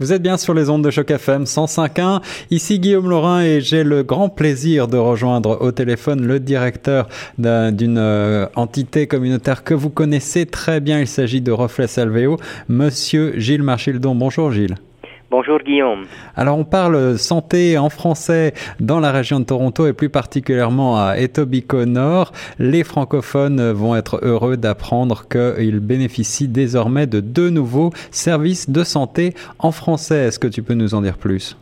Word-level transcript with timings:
Vous 0.00 0.12
êtes 0.12 0.22
bien 0.22 0.36
sur 0.36 0.54
les 0.54 0.70
ondes 0.70 0.82
de 0.82 0.90
Choc 0.90 1.08
FM 1.08 1.44
105.1. 1.44 2.20
Ici 2.50 2.80
Guillaume 2.80 3.08
Laurin 3.08 3.42
et 3.42 3.60
j'ai 3.60 3.84
le 3.84 4.02
grand 4.02 4.28
plaisir 4.28 4.88
de 4.88 4.96
rejoindre 4.96 5.58
au 5.60 5.70
téléphone 5.70 6.26
le 6.26 6.40
directeur 6.40 7.08
d'une 7.38 7.98
euh, 7.98 8.46
entité 8.56 9.06
communautaire 9.06 9.62
que 9.62 9.72
vous 9.72 9.90
connaissez 9.90 10.46
très 10.46 10.80
bien. 10.80 10.98
Il 10.98 11.06
s'agit 11.06 11.40
de 11.40 11.52
Reflet 11.52 11.86
Salveo, 11.86 12.38
monsieur 12.68 13.38
Gilles 13.38 13.62
Marchildon. 13.62 14.16
Bonjour 14.16 14.50
Gilles. 14.50 14.74
Bonjour 15.36 15.58
Guillaume. 15.58 16.04
Alors 16.36 16.56
on 16.56 16.64
parle 16.64 17.18
santé 17.18 17.76
en 17.76 17.90
français 17.90 18.52
dans 18.78 19.00
la 19.00 19.10
région 19.10 19.40
de 19.40 19.44
Toronto 19.44 19.88
et 19.88 19.92
plus 19.92 20.08
particulièrement 20.08 20.96
à 20.96 21.16
Etobicoke 21.18 21.86
Nord. 21.86 22.30
Les 22.60 22.84
francophones 22.84 23.72
vont 23.72 23.96
être 23.96 24.20
heureux 24.22 24.56
d'apprendre 24.56 25.26
qu'ils 25.28 25.80
bénéficient 25.80 26.46
désormais 26.46 27.08
de 27.08 27.18
deux 27.18 27.50
nouveaux 27.50 27.90
services 28.12 28.70
de 28.70 28.84
santé 28.84 29.34
en 29.58 29.72
français. 29.72 30.26
Est-ce 30.28 30.38
que 30.38 30.46
tu 30.46 30.62
peux 30.62 30.74
nous 30.74 30.94
en 30.94 31.02
dire 31.02 31.18
plus? 31.18 31.58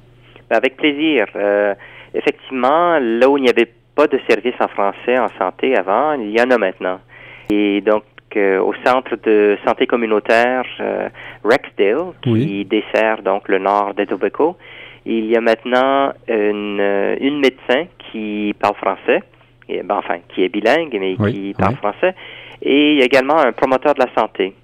Ben, 0.51 0.57
Avec 0.57 0.77
plaisir. 0.77 1.25
Euh, 1.35 1.75
effectivement, 2.13 2.99
là 3.01 3.27
où 3.31 3.39
il 3.39 3.45
n'y 3.45 3.49
avait 3.49 3.73
pas 3.95 4.07
de 4.07 4.21
service 4.29 4.55
en 4.61 4.69
français 4.69 5.19
en 5.19 5.29
santé 5.39 5.75
avant, 5.79 6.13
il 6.13 6.39
y 6.39 6.43
en 6.43 6.51
a 6.51 6.59
maintenant. 6.59 7.01
Et 7.49 7.81
donc, 7.81 8.05
au 8.37 8.73
centre 8.85 9.17
de 9.25 9.59
santé 9.67 9.87
communautaire 9.87 10.65
euh, 10.81 11.09
Rexdale, 11.45 12.13
qui 12.23 12.65
dessert 12.65 13.23
donc 13.23 13.49
le 13.49 13.59
nord 13.59 13.95
d'Etobicoke, 13.95 14.57
il 15.05 15.27
y 15.27 15.37
a 15.37 15.41
maintenant 15.41 16.13
une, 16.29 16.81
euh, 16.81 17.17
une 17.21 17.41
médecin 17.41 17.87
qui 17.99 18.55
parle 18.59 18.75
français, 18.77 19.23
et, 19.69 19.83
ben, 19.83 19.97
enfin, 19.97 20.19
qui 20.29 20.45
est 20.45 20.49
bilingue, 20.49 20.97
mais 21.01 21.17
qui 21.17 21.55
parle 21.59 21.77
français, 21.77 22.15
et 22.61 22.93
il 22.93 22.99
y 22.99 23.03
a 23.03 23.05
également 23.05 23.39
un 23.39 23.53
promoteur 23.53 23.95
de 23.95 24.01
la 24.01 24.15
santé. 24.17 24.55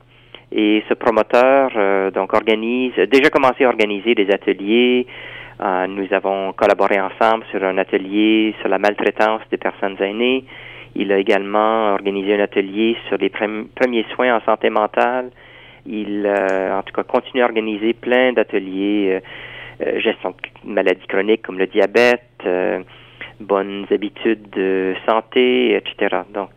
Et 0.53 0.83
ce 0.89 0.95
promoteur, 0.95 1.73
euh, 1.77 2.11
donc, 2.11 2.33
organise, 2.33 2.93
a 2.99 3.07
déjà 3.07 3.31
commencé 3.31 3.65
à 3.65 3.69
organiser 3.69 4.15
des 4.15 4.31
ateliers. 4.31 5.07
nous 5.89 6.07
avons 6.13 6.53
collaboré 6.53 7.01
ensemble 7.01 7.45
sur 7.51 7.63
un 7.65 7.77
atelier 7.79 8.55
sur 8.61 8.69
la 8.69 8.79
maltraitance 8.79 9.43
des 9.51 9.59
personnes 9.59 9.97
aînées. 10.01 10.45
Il 10.95 11.13
a 11.13 11.19
également 11.19 11.93
organisé 11.93 12.35
un 12.35 12.41
atelier 12.41 12.97
sur 13.09 13.19
les 13.19 13.31
premiers 13.31 14.07
soins 14.15 14.37
en 14.37 14.41
santé 14.41 14.71
mentale. 14.71 15.31
Il, 15.87 16.27
euh, 16.27 16.79
en 16.79 16.83
tout 16.83 16.93
cas, 16.93 17.03
continue 17.03 17.43
à 17.43 17.47
organiser 17.47 17.95
plein 17.95 18.33
d'ateliers, 18.33 19.21
euh, 19.83 19.87
euh, 19.87 20.01
gestion 20.01 20.31
de 20.31 20.71
maladies 20.71 21.07
chroniques 21.09 21.43
comme 21.43 21.59
le 21.59 21.67
diabète, 21.67 22.23
bonnes 23.41 23.87
habitudes 23.91 24.51
de 24.51 24.95
santé, 25.07 25.77
etc. 25.77 26.23
Donc, 26.35 26.51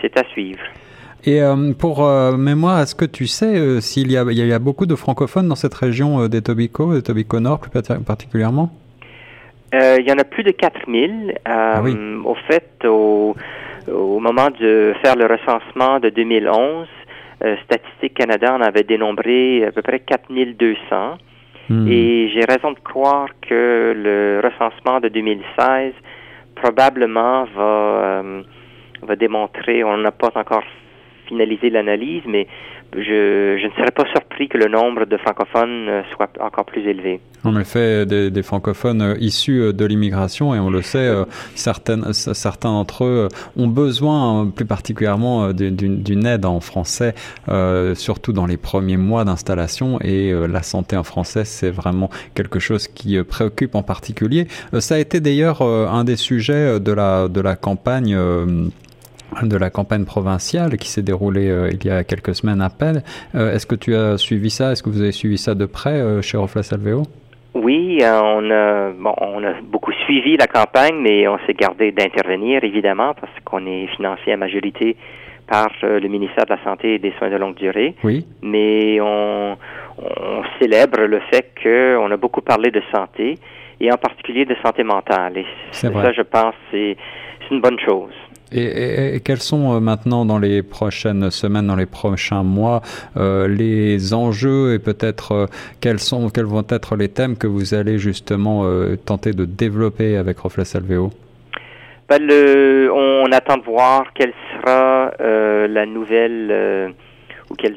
c'est 0.00 0.16
à 0.16 0.24
suivre. 0.28 0.60
Et 1.24 1.40
pour 1.80 2.08
mémoire, 2.38 2.80
est-ce 2.80 2.94
que 2.94 3.04
tu 3.04 3.26
sais 3.26 3.80
s'il 3.80 4.12
y, 4.12 4.14
y, 4.14 4.52
a 4.52 4.58
beaucoup 4.60 4.86
de 4.86 4.94
francophones 4.94 5.48
dans 5.48 5.56
cette 5.56 5.74
région 5.74 6.28
d'Etobicoke, 6.28 6.94
d'Etobicoke 6.94 7.40
Nord 7.40 7.58
plus 7.58 7.70
particulièrement? 8.06 8.70
Euh, 9.74 9.96
il 10.00 10.08
y 10.08 10.12
en 10.12 10.18
a 10.18 10.24
plus 10.24 10.42
de 10.42 10.50
4000. 10.50 11.30
Euh, 11.30 11.40
ah 11.46 11.82
Au 12.24 12.34
fait, 12.34 12.84
au, 12.84 13.34
au, 13.86 14.18
moment 14.18 14.48
de 14.50 14.94
faire 15.02 15.16
le 15.16 15.26
recensement 15.26 16.00
de 16.00 16.08
2011, 16.08 16.86
euh, 17.44 17.56
Statistique 17.64 18.14
Canada 18.14 18.54
en 18.54 18.60
avait 18.60 18.82
dénombré 18.82 19.64
à 19.64 19.72
peu 19.72 19.82
près 19.82 20.00
4200. 20.00 21.18
Hmm. 21.68 21.86
Et 21.86 22.30
j'ai 22.30 22.44
raison 22.44 22.72
de 22.72 22.78
croire 22.78 23.28
que 23.42 23.92
le 23.94 24.40
recensement 24.42 25.00
de 25.00 25.08
2016 25.08 25.92
probablement 26.54 27.44
va, 27.54 27.62
euh, 27.62 28.42
va 29.02 29.16
démontrer, 29.16 29.84
on 29.84 29.98
n'a 29.98 30.10
pas 30.10 30.30
encore 30.34 30.64
finalisé 31.28 31.70
l'analyse, 31.70 32.22
mais 32.26 32.46
je, 32.94 33.66
ne 33.66 33.70
serais 33.72 33.90
pas 33.90 34.04
surpris 34.10 34.48
que 34.48 34.56
le 34.56 34.68
nombre 34.68 35.04
de 35.04 35.16
francophones 35.18 35.88
euh, 35.88 36.02
soit 36.14 36.30
encore 36.40 36.64
plus 36.64 36.86
élevé. 36.86 37.20
En 37.44 37.58
effet, 37.58 38.06
des, 38.06 38.30
des 38.30 38.42
francophones 38.42 39.02
euh, 39.02 39.14
issus 39.20 39.60
euh, 39.60 39.72
de 39.72 39.84
l'immigration, 39.84 40.54
et 40.54 40.58
on 40.58 40.70
le 40.70 40.82
sait, 40.82 41.08
certaines, 41.54 42.12
certains 42.12 42.70
d'entre 42.70 43.04
eux 43.04 43.28
ont 43.56 43.68
besoin 43.68 44.50
plus 44.54 44.64
particulièrement 44.64 45.52
d'une 45.52 46.26
aide 46.26 46.44
en 46.44 46.60
français, 46.60 47.14
surtout 47.94 48.32
dans 48.32 48.46
les 48.46 48.56
premiers 48.56 48.96
mois 48.96 49.24
d'installation, 49.24 50.00
et 50.00 50.32
la 50.32 50.62
santé 50.62 50.96
en 50.96 51.04
français, 51.04 51.44
c'est 51.44 51.70
vraiment 51.70 52.10
quelque 52.34 52.58
chose 52.58 52.88
qui 52.88 53.22
préoccupe 53.22 53.74
en 53.74 53.82
particulier. 53.82 54.46
ça 54.78 54.96
a 54.96 54.98
été 54.98 55.20
d'ailleurs 55.20 55.62
un 55.62 56.04
des 56.04 56.16
sujets 56.16 56.80
de 56.80 56.92
la, 56.92 57.28
de 57.28 57.40
la 57.40 57.56
campagne 57.56 58.16
de 59.42 59.56
la 59.56 59.70
campagne 59.70 60.04
provinciale 60.04 60.76
qui 60.76 60.88
s'est 60.88 61.02
déroulée 61.02 61.50
euh, 61.50 61.70
il 61.72 61.84
y 61.86 61.90
a 61.90 62.04
quelques 62.04 62.34
semaines 62.34 62.60
à 62.60 62.70
peine. 62.70 63.02
Euh, 63.34 63.52
est-ce 63.54 63.66
que 63.66 63.74
tu 63.74 63.94
as 63.94 64.16
suivi 64.16 64.50
ça? 64.50 64.72
Est-ce 64.72 64.82
que 64.82 64.90
vous 64.90 65.00
avez 65.00 65.12
suivi 65.12 65.38
ça 65.38 65.54
de 65.54 65.66
près 65.66 66.00
euh, 66.00 66.22
chez 66.22 66.38
Oui, 67.54 67.98
on 68.02 68.50
a, 68.50 68.90
bon, 68.90 69.14
on 69.18 69.44
a 69.44 69.52
beaucoup 69.62 69.92
suivi 70.04 70.36
la 70.36 70.46
campagne, 70.46 70.96
mais 71.00 71.28
on 71.28 71.38
s'est 71.46 71.54
gardé 71.54 71.92
d'intervenir, 71.92 72.64
évidemment, 72.64 73.14
parce 73.14 73.32
qu'on 73.44 73.66
est 73.66 73.86
financé 73.96 74.32
à 74.32 74.36
majorité 74.36 74.96
par 75.46 75.70
le 75.82 76.06
ministère 76.08 76.44
de 76.44 76.54
la 76.54 76.62
Santé 76.62 76.94
et 76.94 76.98
des 76.98 77.12
Soins 77.18 77.30
de 77.30 77.36
longue 77.36 77.54
durée. 77.54 77.94
Oui. 78.04 78.26
Mais 78.42 79.00
on, 79.00 79.56
on 79.98 80.42
célèbre 80.60 81.00
le 81.00 81.20
fait 81.30 81.52
qu'on 81.62 82.10
a 82.10 82.16
beaucoup 82.16 82.42
parlé 82.42 82.70
de 82.70 82.82
santé, 82.94 83.36
et 83.80 83.92
en 83.92 83.96
particulier 83.96 84.44
de 84.44 84.56
santé 84.64 84.82
mentale. 84.84 85.38
Et 85.38 85.46
ça, 85.70 86.12
je 86.12 86.22
pense, 86.22 86.54
c'est 86.70 86.96
une 87.50 87.60
bonne 87.60 87.78
chose. 87.80 88.12
Et, 88.52 89.20
quels 89.24 89.40
sont 89.40 89.74
euh, 89.74 89.80
maintenant 89.80 90.24
dans 90.24 90.38
les 90.38 90.62
prochaines 90.62 91.30
semaines, 91.30 91.66
dans 91.66 91.76
les 91.76 91.86
prochains 91.86 92.42
mois, 92.42 92.80
euh, 93.16 93.46
les 93.46 94.14
enjeux 94.14 94.74
et 94.74 94.78
peut-être 94.78 95.32
euh, 95.32 95.46
quels 95.80 95.98
sont, 95.98 96.30
quels 96.30 96.46
vont 96.46 96.64
être 96.68 96.96
les 96.96 97.08
thèmes 97.08 97.36
que 97.36 97.46
vous 97.46 97.74
allez 97.74 97.98
justement 97.98 98.64
tenter 99.04 99.32
de 99.32 99.44
développer 99.44 100.16
avec 100.16 100.38
Reflet 100.38 100.64
Salveo 100.64 101.10
ben, 102.08 102.22
le, 102.22 102.90
on, 102.92 103.30
attend 103.32 103.58
de 103.58 103.64
voir 103.64 104.12
quelle 104.14 104.32
sera 104.56 105.12
la 105.18 105.86
nouvelle 105.86 106.94
ou 107.50 107.54
quelle, 107.54 107.76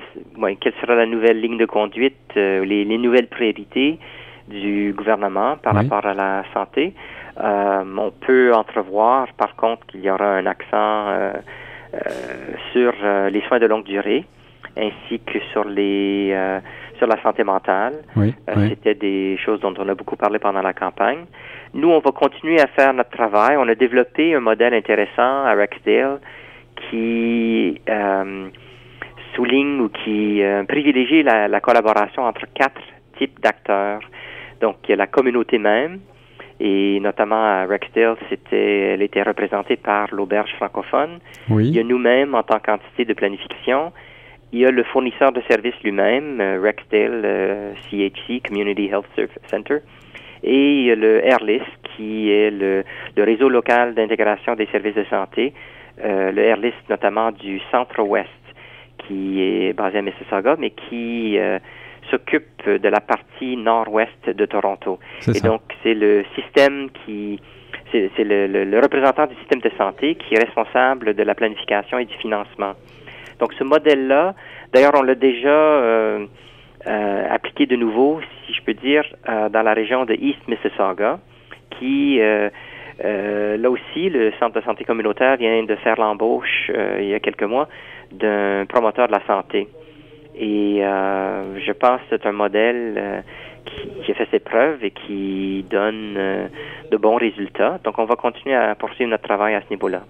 quelle 0.60 0.74
sera 0.80 0.96
la 0.96 1.06
nouvelle 1.06 1.42
ligne 1.42 1.58
de 1.58 1.66
conduite, 1.66 2.16
les, 2.36 2.86
les, 2.86 2.98
nouvelles 2.98 3.28
priorités 3.28 4.00
du 4.48 4.94
gouvernement 4.96 5.58
par 5.58 5.76
rapport 5.76 6.06
à 6.06 6.14
la 6.14 6.44
santé. 6.54 6.94
Euh, 7.40 7.84
on 7.98 8.12
peut 8.12 8.54
entrevoir, 8.54 9.28
par 9.34 9.56
contre, 9.56 9.86
qu'il 9.88 10.02
y 10.02 10.10
aura 10.10 10.36
un 10.36 10.46
accent 10.46 11.08
euh, 11.08 11.34
euh, 11.94 12.00
sur 12.74 12.94
les 13.30 13.42
soins 13.48 13.60
de 13.60 13.68
longue 13.68 13.86
durée 13.86 14.26
ainsi 14.78 15.20
que 15.20 15.40
sur 15.52 15.66
les 15.66 16.34
sur 16.98 17.08
la 17.08 17.22
santé 17.22 17.44
mentale. 17.44 17.94
C'était 18.70 18.96
des 18.96 19.38
choses 19.44 19.60
dont 19.60 19.74
on 19.78 19.90
a 19.90 19.96
beaucoup 19.96 20.16
parlé 20.16 20.40
pendant 20.40 20.62
la 20.62 20.74
campagne. 20.74 21.26
Nous, 21.74 21.90
on 21.90 22.00
va 22.00 22.12
continuer 22.12 22.62
à 22.62 22.68
faire 22.68 22.94
notre 22.94 23.10
travail. 23.10 23.58
On 23.58 23.68
a 23.68 23.76
développé 23.76 24.36
un 24.36 24.40
modèle 24.40 24.74
intéressant 24.74 25.46
à 25.46 25.54
Rexdale 25.56 26.20
qui 26.90 27.82
souligne 29.36 29.82
ou 29.82 29.90
qui 29.90 30.42
privilégie 30.70 31.24
la, 31.24 31.48
la, 31.48 31.60
collaboration 31.60 32.24
entre 32.24 32.46
quatre 32.54 32.82
types 33.18 33.42
d'acteurs. 33.42 34.02
Donc, 34.62 34.78
il 34.86 34.92
y 34.92 34.94
a 34.94 34.98
la 34.98 35.08
communauté 35.08 35.58
même, 35.58 36.00
et 36.64 37.00
notamment 37.00 37.44
à 37.44 37.66
Rexdale, 37.66 38.18
c'était, 38.30 38.94
elle 38.94 39.02
était 39.02 39.24
représentée 39.24 39.78
par 39.78 40.14
l'auberge 40.14 40.52
francophone. 40.58 41.20
Oui. 41.50 41.70
Il 41.70 41.76
y 41.76 41.80
a 41.80 41.84
nous-mêmes 41.84 42.36
en 42.36 42.44
tant 42.44 42.60
qu'entité 42.60 43.04
de 43.04 43.14
planification. 43.14 43.92
Il 44.52 44.60
y 44.60 44.66
a 44.68 44.70
le 44.70 44.84
fournisseur 44.84 45.32
de 45.32 45.42
services 45.50 45.74
lui-même, 45.84 46.40
euh, 46.40 46.62
Rexdale 46.62 47.74
CHC, 47.90 48.36
euh, 48.36 48.40
Community 48.48 48.90
Health 48.90 49.08
Center. 49.48 49.80
Et 50.44 50.82
il 50.82 50.86
y 50.86 50.92
a 50.92 50.96
le 50.96 51.26
AirList, 51.26 51.66
qui 51.96 52.30
est 52.30 52.52
le, 52.52 52.84
le 53.18 53.24
réseau 53.24 53.50
local 53.50 53.96
d'intégration 53.96 54.54
des 54.54 54.68
services 54.68 54.96
de 54.96 55.06
santé, 55.06 55.54
euh, 56.04 56.32
le 56.32 56.44
AirList 56.44 56.78
notamment 56.90 57.32
du 57.32 57.60
centre-ouest, 57.72 58.30
qui 59.00 59.42
est 59.42 59.74
basé 59.74 59.98
à 59.98 60.02
Mississauga, 60.04 60.58
mais 60.60 60.70
qui 60.70 61.40
euh, 61.40 61.58
s'occupe 62.12 62.68
de 62.68 62.90
la 62.90 63.00
partie 63.00 63.58
nord-ouest 63.58 64.30
de 64.30 64.46
Toronto. 64.46 65.00
Et 65.34 65.40
donc, 65.40 65.62
c'est 65.82 65.96
le 65.96 66.24
système 66.36 66.90
qui, 67.06 67.40
c'est 67.92 68.24
le, 68.24 68.48
le, 68.48 68.80
représentant 68.80 69.28
du 69.28 69.36
système 69.36 69.60
de 69.62 69.72
santé 69.78 70.16
qui 70.16 70.36
est 70.36 70.40
responsable 70.40 71.14
de 71.14 71.24
la 71.24 71.36
planification 71.36 71.98
et 71.98 72.06
du 72.06 72.14
financement. 72.16 72.74
Donc, 73.40 73.54
ce 73.54 73.64
modèle-là, 73.64 74.36
d'ailleurs, 74.74 74.94
on 74.96 75.02
l'a 75.02 75.16
déjà 75.16 75.50
euh, 75.50 76.26
euh, 76.88 77.28
appliqué 77.30 77.66
de 77.66 77.76
nouveau, 77.76 78.22
si 78.46 78.54
je 78.54 78.62
peux 78.62 78.74
dire, 78.76 79.04
euh, 79.28 79.50
dans 79.50 79.64
la 79.64 79.74
région 79.74 80.06
de 80.06 80.14
East 80.14 80.48
Mississauga, 80.48 81.20
qui 81.80 82.20
là 83.04 83.70
aussi, 83.72 84.10
le 84.10 84.32
centre 84.40 84.60
de 84.60 84.62
santé 84.62 84.84
communautaire 84.84 85.38
vient 85.38 85.64
de 85.64 85.76
faire 85.78 86.00
l'embauche 86.00 86.72
il 87.00 87.08
y 87.08 87.16
a 87.16 87.20
quelques 87.20 87.44
mois 87.44 87.68
d'un 88.12 88.66
promoteur 88.68 89.08
de 89.08 89.14
la 89.14 89.26
santé. 89.26 89.68
Et 90.36 90.86
euh, 90.86 91.60
je 91.60 91.72
pense 91.72 92.00
que 92.02 92.08
c'est 92.18 92.26
un 92.26 92.32
modèle 92.32 93.24
euh, 93.68 94.04
qui, 94.04 94.12
a 94.12 94.16
fait 94.16 94.28
ses 94.32 94.40
preuves 94.40 94.84
et 94.84 94.92
qui 94.92 95.66
donne 95.70 96.16
euh, 96.18 96.48
de 96.92 96.98
bons 96.98 97.16
résultats. 97.16 97.80
Donc, 97.84 98.00
on 98.00 98.06
va 98.06 98.16
continuer 98.16 98.56
à 98.56 98.76
poursuivre 98.76 99.10
notre 99.10 99.24
travail 99.24 99.56
à 99.56 99.62
ce 99.62 99.70
niveau-là. 99.70 100.04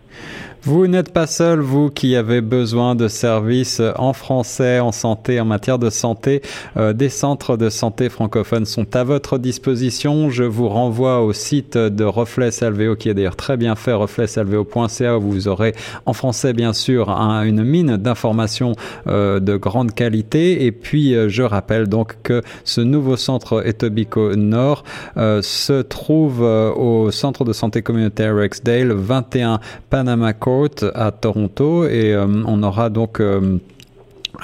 Vous 0.64 0.86
n'êtes 0.86 1.12
pas 1.12 1.26
seul, 1.26 1.60
vous 1.60 1.90
qui 1.90 2.16
avez 2.16 2.40
besoin 2.40 2.94
de 2.94 3.08
services 3.08 3.82
en 3.98 4.14
français, 4.14 4.80
en 4.80 4.92
santé, 4.92 5.40
en 5.40 5.46
matière 5.46 5.80
de 5.80 5.90
santé. 5.90 6.44
Euh, 6.78 6.94
des 6.94 7.10
centres 7.10 7.58
de 7.58 7.70
santé 7.72 8.10
francophones 8.10 8.66
sont 8.66 8.96
à 8.96 9.04
votre 9.04 9.40
disposition. 9.40 10.30
Je 10.30 10.44
vous 10.44 10.70
renvoie 10.70 11.24
au 11.24 11.34
site 11.34 11.78
de 11.78 12.04
Reflet 12.04 12.52
Salvéo, 12.52 12.96
qui 12.96 13.10
est 13.10 13.16
d'ailleurs 13.16 13.36
très 13.36 13.58
bien 13.58 13.74
fait, 13.74 13.94
refletsalveo.ca, 13.94 15.18
où 15.18 15.22
vous 15.22 15.48
aurez 15.48 15.74
en 16.06 16.14
français, 16.14 16.54
bien 16.54 16.74
sûr, 16.74 17.10
une 17.10 17.64
mine 17.64 17.98
d'informations 17.98 18.74
euh, 19.08 19.40
de 19.40 19.56
grande 19.58 19.94
qualité. 19.94 20.66
Et 20.66 20.72
puis, 20.72 21.16
euh, 21.16 21.28
je 21.28 21.42
rappelle 21.42 21.88
donc 21.88 22.18
que 22.22 22.44
ce 22.66 22.82
nouveau 22.82 23.16
centre 23.16 23.41
Etobicoke 23.66 24.36
Nord 24.36 24.84
se 25.16 25.82
trouve 25.82 26.42
au 26.42 27.12
centre 27.12 27.44
de 27.44 27.54
santé 27.54 27.82
communautaire 27.82 28.36
Rexdale, 28.36 28.92
21 28.92 29.60
Panama 29.90 30.34
Court 30.34 30.70
à 30.96 31.12
Toronto 31.12 31.86
et 31.86 32.14
euh, 32.14 32.26
on 32.48 32.64
aura 32.64 32.90
donc 32.90 33.20
euh, 33.20 33.58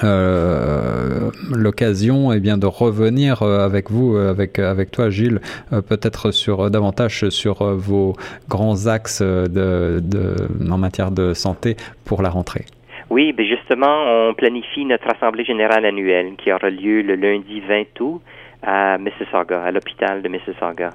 euh, 0.04 1.30
l'occasion 1.50 2.32
eh 2.32 2.40
bien 2.40 2.58
de 2.58 2.66
revenir 2.66 3.42
avec 3.42 3.90
vous 3.90 4.16
avec 4.16 4.90
toi 4.90 5.10
Gilles 5.10 5.40
peut-être 5.70 6.30
sur 6.30 6.70
davantage 6.70 7.28
sur 7.30 7.64
vos 7.74 8.14
grands 8.48 8.86
axes 8.86 9.22
en 9.22 10.78
matière 10.78 11.10
de 11.10 11.34
santé 11.34 11.76
pour 12.04 12.22
la 12.22 12.28
rentrée. 12.30 12.66
Oui, 13.10 13.32
ben 13.32 13.46
justement, 13.46 14.28
on 14.28 14.34
planifie 14.34 14.84
notre 14.84 15.08
assemblée 15.08 15.44
générale 15.44 15.86
annuelle 15.86 16.34
qui 16.36 16.52
aura 16.52 16.68
lieu 16.68 17.00
le 17.00 17.14
lundi 17.14 17.60
20 17.60 18.00
août 18.00 18.20
à 18.62 18.98
Mississauga, 18.98 19.62
à 19.62 19.70
l'hôpital 19.70 20.22
de 20.22 20.28
Mississauga. 20.28 20.90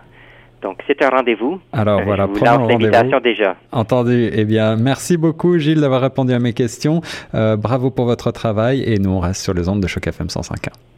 Donc, 0.61 0.79
c'est 0.87 1.03
un 1.03 1.09
rendez-vous. 1.09 1.59
Alors 1.73 1.99
euh, 1.99 2.03
voilà, 2.05 2.27
prenons 2.27 2.67
l'invitation 2.67 3.19
déjà. 3.19 3.57
Entendu. 3.73 4.29
Eh 4.31 4.45
bien, 4.45 4.77
merci 4.77 5.17
beaucoup, 5.17 5.57
Gilles, 5.57 5.81
d'avoir 5.81 6.01
répondu 6.01 6.33
à 6.33 6.39
mes 6.39 6.53
questions. 6.53 7.01
Euh, 7.35 7.57
bravo 7.57 7.91
pour 7.91 8.05
votre 8.05 8.31
travail 8.31 8.81
et 8.81 8.97
nous, 8.97 9.11
on 9.11 9.19
reste 9.19 9.41
sur 9.41 9.53
les 9.53 9.67
ondes 9.67 9.81
de 9.81 9.87
Choc 9.87 10.07
FM 10.07 10.27
105.1. 10.27 10.92